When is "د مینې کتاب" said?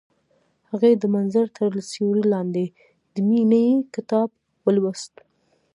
3.13-4.29